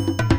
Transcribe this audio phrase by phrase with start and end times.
[0.00, 0.29] Thank you.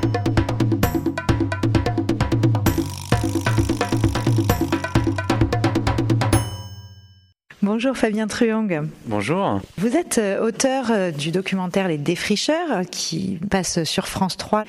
[7.73, 8.89] Bonjour Fabien Truong.
[9.05, 9.61] Bonjour.
[9.77, 14.65] Vous êtes euh, auteur euh, du documentaire Les Défricheurs qui passe sur France 3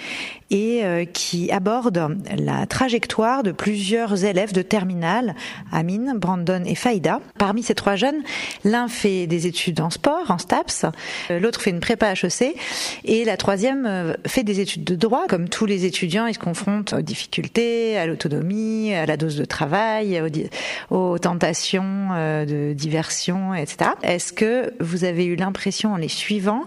[0.50, 5.34] et euh, qui aborde la trajectoire de plusieurs élèves de terminale,
[5.72, 7.18] Amine, Brandon et Faïda.
[7.38, 8.22] Parmi ces trois jeunes,
[8.64, 10.86] l'un fait des études en sport, en STAPS,
[11.30, 12.54] l'autre fait une prépa HEC
[13.04, 15.24] et la troisième fait des études de droit.
[15.26, 19.46] Comme tous les étudiants, ils se confrontent aux difficultés, à l'autonomie, à la dose de
[19.46, 20.20] travail,
[20.90, 22.10] aux, aux tentations
[22.46, 23.92] de diversion, etc.
[24.02, 26.64] Est-ce que vous avez eu l'impression en les suivant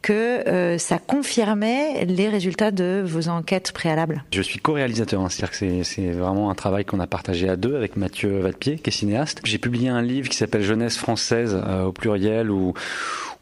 [0.00, 4.24] que euh, ça confirmait les résultats de vos enquêtes préalables?
[4.32, 5.28] Je suis co-réalisateur, hein.
[5.28, 8.88] c'est-à-dire que c'est vraiment un travail qu'on a partagé à deux avec Mathieu Vadepied, qui
[8.88, 9.42] est cinéaste.
[9.44, 12.72] J'ai publié un livre qui s'appelle Jeunesse française euh, au pluriel, où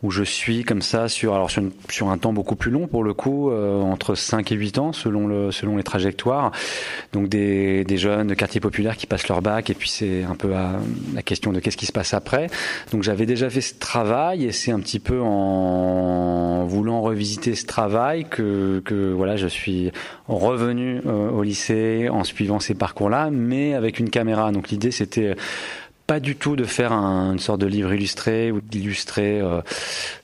[0.03, 3.03] où je suis comme ça sur alors sur, sur un temps beaucoup plus long pour
[3.03, 6.53] le coup euh, entre 5 et 8 ans selon le selon les trajectoires.
[7.13, 10.35] Donc des, des jeunes de quartiers populaires qui passent leur bac et puis c'est un
[10.35, 10.73] peu à,
[11.15, 12.49] la question de qu'est-ce qui se passe après.
[12.93, 17.65] Donc j'avais déjà fait ce travail et c'est un petit peu en voulant revisiter ce
[17.65, 19.93] travail que que voilà je suis
[20.29, 24.53] revenu euh, au lycée en suivant ces parcours là mais avec une caméra.
[24.53, 25.35] Donc l'idée c'était
[26.07, 29.61] pas du tout de faire un, une sorte de livre illustré ou d'illustrer euh,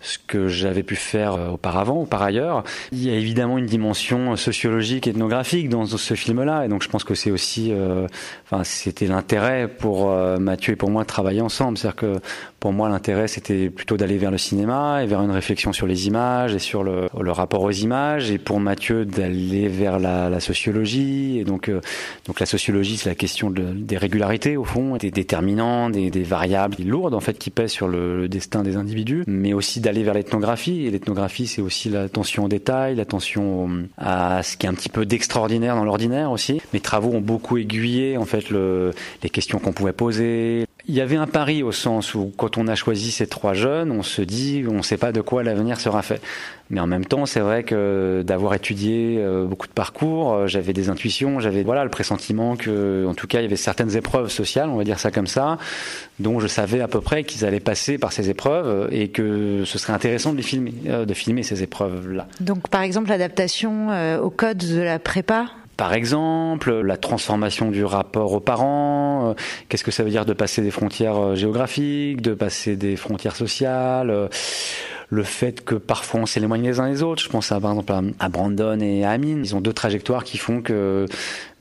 [0.00, 2.62] ce que j'avais pu faire euh, auparavant ou par ailleurs.
[2.92, 6.88] Il y a évidemment une dimension sociologique et ethnographique dans ce film-là, et donc je
[6.88, 8.06] pense que c'est aussi, euh,
[8.44, 11.76] enfin, c'était l'intérêt pour Mathieu et pour moi de travailler ensemble.
[11.76, 12.20] C'est-à-dire que
[12.60, 16.06] pour moi, l'intérêt c'était plutôt d'aller vers le cinéma et vers une réflexion sur les
[16.06, 20.40] images et sur le, le rapport aux images, et pour Mathieu d'aller vers la, la,
[20.40, 21.38] sociologie.
[21.38, 21.70] Et donc,
[22.26, 26.76] donc la sociologie, c'est la question de, des régularités au fond, des déterminants des, variables
[26.84, 30.86] lourdes en fait qui pèsent sur le, destin des individus, mais aussi d'aller vers l'ethnographie.
[30.86, 35.06] Et l'ethnographie, c'est aussi l'attention au détail, l'attention à ce qui est un petit peu
[35.06, 36.60] d'extraordinaire dans l'ordinaire aussi.
[36.72, 38.92] Mes travaux ont beaucoup aiguillé en fait le,
[39.22, 40.66] les questions qu'on pouvait poser.
[40.88, 43.92] Il y avait un pari au sens où quand on a choisi ces trois jeunes,
[43.92, 46.20] on se dit on ne sait pas de quoi l'avenir sera fait.
[46.70, 50.72] Mais en même temps, c'est vrai que d'avoir étudié euh, beaucoup de parcours, euh, j'avais
[50.72, 54.30] des intuitions, j'avais voilà le pressentiment que, en tout cas, il y avait certaines épreuves
[54.30, 55.58] sociales, on va dire ça comme ça,
[56.18, 59.78] dont je savais à peu près qu'ils allaient passer par ces épreuves et que ce
[59.78, 62.26] serait intéressant de les filmer, euh, de filmer ces épreuves-là.
[62.40, 63.88] Donc, par exemple, l'adaptation
[64.20, 65.46] au code de la prépa?
[65.82, 69.34] Par exemple, la transformation du rapport aux parents,
[69.68, 74.28] qu'est-ce que ça veut dire de passer des frontières géographiques, de passer des frontières sociales,
[75.08, 77.20] le fait que parfois on s'éloigne les uns des autres.
[77.20, 79.40] Je pense à, par exemple à, Brandon et à Amine.
[79.44, 81.06] Ils ont deux trajectoires qui font que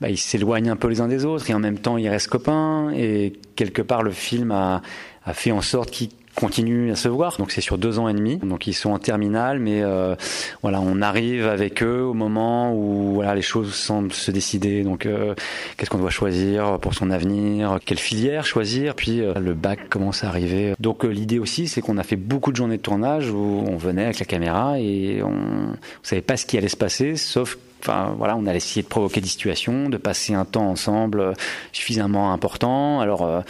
[0.00, 2.28] bah, ils s'éloignent un peu les uns des autres et en même temps ils restent
[2.28, 2.92] copains.
[2.94, 4.82] Et quelque part le film a,
[5.24, 7.36] a fait en sorte qu'ils continuent à se voir.
[7.38, 8.38] Donc c'est sur deux ans et demi.
[8.38, 10.14] Donc ils sont en terminale, mais euh,
[10.62, 14.82] voilà, on arrive avec eux au moment où voilà les choses semblent se décider.
[14.82, 15.34] Donc euh,
[15.76, 18.94] qu'est-ce qu'on doit choisir pour son avenir, quelle filière choisir?
[18.94, 20.74] Puis euh, le bac commence à arriver.
[20.78, 24.04] Donc l'idée aussi, c'est qu'on a fait beaucoup de journées de tournage où on venait
[24.04, 28.14] avec la caméra et on, on savait pas ce qui allait se passer, sauf Enfin,
[28.16, 31.32] voilà, on a essayé de provoquer des situations, de passer un temps ensemble euh,
[31.72, 33.00] suffisamment important.
[33.00, 33.40] Alors, euh,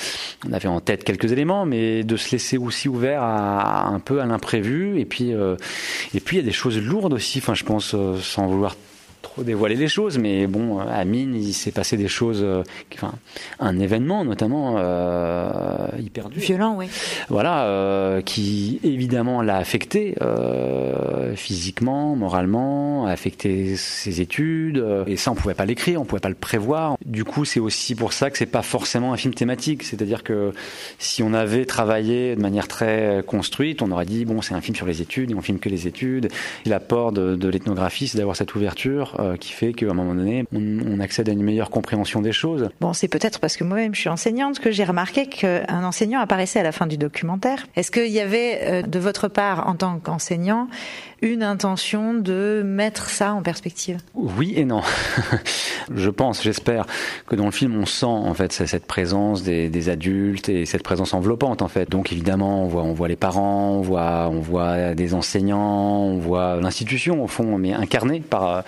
[0.49, 4.23] on avait en tête quelques éléments, mais de se laisser aussi ouvert à, un peu
[4.23, 4.99] à l'imprévu.
[4.99, 5.57] Et puis, euh,
[6.15, 7.39] et puis il y a des choses lourdes aussi.
[7.41, 8.75] Enfin, je pense, sans vouloir
[9.23, 12.63] trop dévoiler les choses, mais bon, à Mine, il s'est passé des choses, euh,
[12.95, 13.13] enfin,
[13.61, 16.43] un événement notamment euh, hyper dur.
[16.43, 16.89] Violent, oui.
[17.29, 20.17] Voilà, euh, qui évidemment l'a affecté
[21.37, 26.29] physiquement, moralement, a affecté ses études, et ça on pouvait pas l'écrire, on pouvait pas
[26.29, 26.97] le prévoir.
[27.05, 30.53] Du coup, c'est aussi pour ça que c'est pas forcément un film thématique, c'est-à-dire que
[30.99, 34.77] si on avait travaillé de manière très construite, on aurait dit bon, c'est un film
[34.77, 36.29] sur les études, et on filme que les études.
[36.65, 40.45] L'apport de, de l'ethnographie, c'est d'avoir cette ouverture euh, qui fait qu'à un moment donné,
[40.53, 42.69] on, accède à une meilleure compréhension des choses.
[42.81, 46.61] Bon, c'est peut-être parce que moi-même je suis enseignante que j'ai remarqué qu'un enseignant apparaissait
[46.61, 47.67] à la fin du documentaire.
[47.75, 50.69] Est-ce qu'il y avait euh, de votre part, en tant qu'enseignant,
[51.23, 53.99] une intention de mettre ça en perspective?
[54.15, 54.83] Oui et non.
[55.95, 56.87] je pense, j'espère
[57.27, 61.15] que dans le film on sent en fait cette présence des, adultes et cette présence
[61.15, 61.89] enveloppante en fait.
[61.89, 66.19] Donc évidemment on voit on voit les parents, on voit on voit des enseignants, on
[66.19, 68.61] voit l'institution au fond, mais incarnée par euh,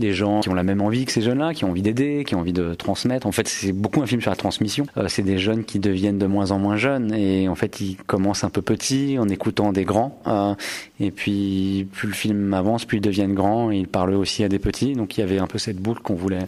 [0.00, 2.34] des gens qui ont la même envie que ces jeunes-là, qui ont envie d'aider, qui
[2.34, 3.26] ont envie de transmettre.
[3.28, 4.86] En fait c'est beaucoup un film sur la transmission.
[4.96, 7.96] Euh, c'est des jeunes qui deviennent de moins en moins jeunes et en fait ils
[7.96, 10.54] commencent un peu petits en écoutant des grands euh,
[10.98, 14.58] et puis plus le film avance, plus ils deviennent grands ils parlent aussi à des
[14.58, 14.94] petits.
[14.94, 16.46] Donc il y avait un peu cette boucle qu'on voulait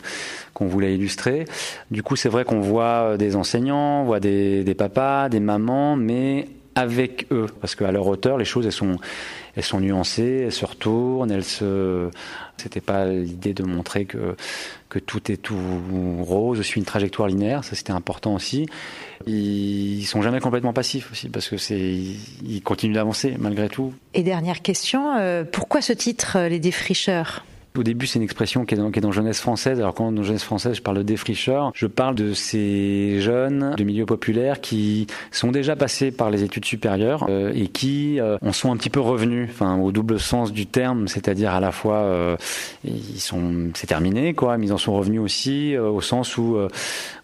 [0.66, 1.44] voulait illustrer.
[1.90, 5.40] Du coup, c'est vrai qu'on voit euh, des enseignants, on voit des, des papas, des
[5.40, 8.96] mamans, mais avec eux, parce qu'à leur hauteur, les choses elles sont,
[9.56, 12.08] elles sont nuancées, elles se retournent, elles se.
[12.56, 14.36] C'était pas l'idée de montrer que
[14.88, 15.58] que tout est tout
[16.20, 18.66] rose, je suis une trajectoire linéaire, ça c'était important aussi.
[19.26, 23.94] Ils sont jamais complètement passifs aussi, parce que c'est ils continuent d'avancer malgré tout.
[24.14, 27.44] Et dernière question, euh, pourquoi ce titre, Les Défricheurs?
[27.76, 29.80] Au début, c'est une expression qui est, dans, qui est dans jeunesse française.
[29.80, 33.84] Alors quand dans jeunesse française, je parle de défricheurs, je parle de ces jeunes de
[33.84, 38.52] milieu populaire qui sont déjà passés par les études supérieures euh, et qui euh, en
[38.52, 41.96] sont un petit peu revenus, enfin au double sens du terme, c'est-à-dire à la fois
[41.96, 42.36] euh,
[42.84, 46.58] ils sont, c'est terminé quoi, mais ils en sont revenus aussi euh, au sens où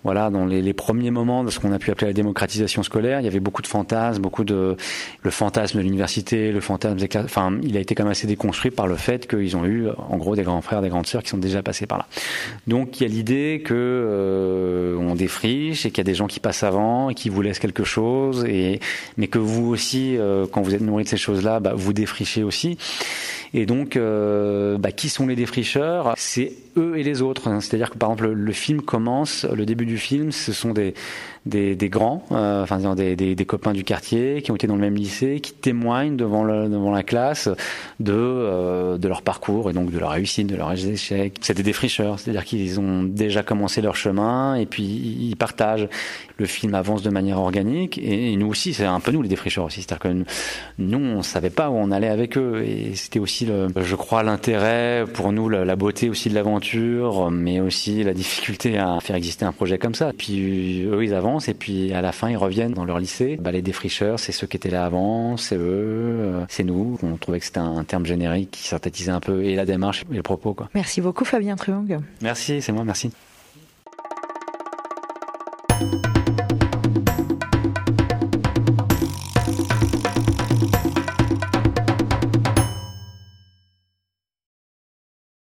[0.05, 3.21] voilà, dans les, les, premiers moments de ce qu'on a pu appeler la démocratisation scolaire,
[3.21, 4.77] il y avait beaucoup de fantasmes, beaucoup de
[5.23, 6.99] le fantasme de l'université, le fantasme.
[7.25, 10.17] Enfin, il a été quand même assez déconstruit par le fait qu'ils ont eu, en
[10.17, 12.07] gros, des grands frères, des grandes sœurs qui sont déjà passés par là.
[12.67, 16.27] Donc, il y a l'idée que euh, on défriche et qu'il y a des gens
[16.27, 18.81] qui passent avant et qui vous laissent quelque chose, et
[19.17, 22.43] mais que vous aussi, euh, quand vous êtes nourri de ces choses-là, bah, vous défrichez
[22.43, 22.79] aussi.
[23.55, 26.15] Et donc, euh, bah, qui sont les défricheurs?
[26.17, 27.49] C'est eux et les autres.
[27.49, 27.61] Hein.
[27.61, 30.95] C'est-à-dire que par exemple, le film commence, le début du film, ce sont des,
[31.47, 34.75] des, des grands, euh, enfin des, des, des, copains du quartier qui ont été dans
[34.75, 37.49] le même lycée, qui témoignent devant, le, devant la classe
[38.01, 41.37] de, euh, de leur parcours et donc de leur réussite, de leurs échecs.
[41.41, 45.89] C'est des défricheurs, c'est-à-dire qu'ils ont déjà commencé leur chemin et puis ils partagent.
[46.37, 49.65] Le film avance de manière organique et, nous aussi, c'est un peu nous les défricheurs
[49.65, 49.83] aussi.
[49.83, 50.25] C'est-à-dire que
[50.79, 54.23] nous, on savait pas où on allait avec eux et c'était aussi, le, je crois,
[54.23, 59.17] l'intérêt pour nous, la, la beauté aussi de l'aventure, mais aussi la difficulté à faire
[59.17, 60.11] exister un projet comme ça.
[60.11, 63.37] Et puis eux, ils avancent et puis à la fin ils reviennent dans leur lycée.
[63.41, 66.99] Bah, les défricheurs, c'est ceux qui étaient là avant, c'est eux, euh, c'est nous.
[67.03, 70.17] On trouvait que c'était un terme générique qui synthétisait un peu et la démarche et
[70.17, 70.55] le propos.
[70.55, 70.69] Quoi.
[70.75, 72.01] Merci beaucoup Fabien Truong.
[72.23, 73.11] Merci, c'est moi, merci.